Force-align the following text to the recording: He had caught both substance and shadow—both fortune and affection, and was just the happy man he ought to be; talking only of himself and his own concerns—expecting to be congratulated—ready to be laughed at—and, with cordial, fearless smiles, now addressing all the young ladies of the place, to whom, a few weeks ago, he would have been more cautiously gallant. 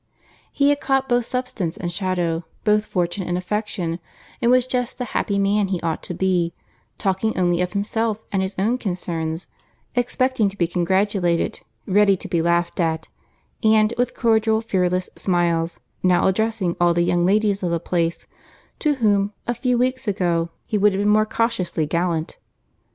He 0.51 0.69
had 0.69 0.81
caught 0.81 1.07
both 1.07 1.25
substance 1.27 1.77
and 1.77 1.93
shadow—both 1.93 2.85
fortune 2.87 3.27
and 3.27 3.37
affection, 3.37 3.99
and 4.41 4.49
was 4.49 4.65
just 4.65 4.97
the 4.97 5.05
happy 5.13 5.37
man 5.37 5.67
he 5.67 5.79
ought 5.81 6.01
to 6.01 6.15
be; 6.15 6.53
talking 6.97 7.37
only 7.37 7.61
of 7.61 7.73
himself 7.73 8.19
and 8.31 8.41
his 8.41 8.55
own 8.57 8.79
concerns—expecting 8.79 10.49
to 10.49 10.57
be 10.57 10.65
congratulated—ready 10.65 12.17
to 12.17 12.27
be 12.27 12.41
laughed 12.41 12.79
at—and, 12.79 13.93
with 13.95 14.15
cordial, 14.15 14.59
fearless 14.59 15.11
smiles, 15.15 15.79
now 16.01 16.25
addressing 16.27 16.75
all 16.81 16.95
the 16.95 17.03
young 17.03 17.23
ladies 17.23 17.61
of 17.61 17.69
the 17.69 17.79
place, 17.79 18.25
to 18.79 18.95
whom, 18.95 19.33
a 19.45 19.53
few 19.53 19.77
weeks 19.77 20.07
ago, 20.07 20.49
he 20.65 20.79
would 20.79 20.93
have 20.93 21.03
been 21.03 21.11
more 21.13 21.27
cautiously 21.27 21.85
gallant. 21.85 22.39